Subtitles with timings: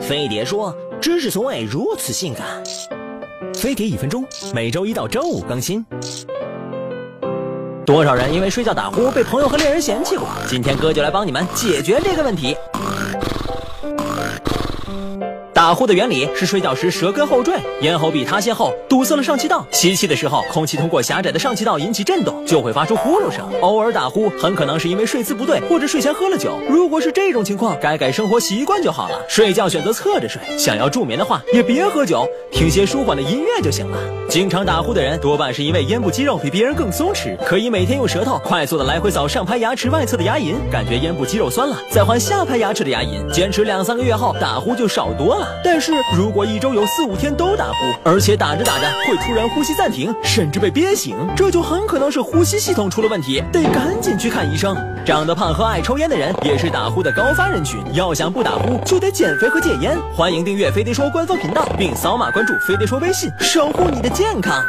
[0.00, 2.46] 飞碟说：“知识从未如此性感。”
[3.54, 5.84] 飞碟一分钟，每周一到周五更新。
[7.84, 10.26] 多少人因为睡觉打呼被朋友和恋人嫌弃过？
[10.48, 12.56] 今天哥就来帮你们解决这个问题。
[15.52, 23.48] 打呼的原理是睡觉时舌根后坠，咽喉壁塌陷后堵塞了上气道，吸气的时候空气通过狭窄的上气道引起震动，就会发出呼噜声。
[23.62, 26.58] 偶尔打呼很可能是因为睡姿不对或者睡前喝了酒。
[26.68, 29.18] 如果是这种情况，改改生活习惯就好了。
[29.28, 33.98] 睡觉选择侧着睡，想要助眠的话也别喝酒，听些舒缓的音乐就行了。
[34.28, 45.48] 经常打呼的人多半是因为咽部肌肉比别人更松弛，可以每天用舌头快速的来回扫上排牙齿外侧的牙龈，感觉咽部肌肉酸了，再换下排牙齿的牙龈，坚持两三个月后，打呼就少多了。
[45.64, 54.76] 但是如果一周有四五天都打呼，而且打着打着会突然呼吸暂停，甚至被憋醒，这就很可能是呼吸系统出了问题，得赶紧去看医生。
[55.04, 59.96] 长得胖和爱抽烟的人也是打呼的高发人群，要想不打呼，就得减肥和戒烟。
[60.14, 64.62] 欢迎订阅飞碟说官方频道，并扫码关注飞碟说微信，守护你的健康。